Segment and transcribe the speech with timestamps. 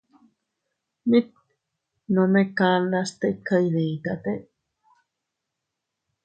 [1.13, 1.27] Mit
[2.19, 4.33] nome kandas tika iyditate.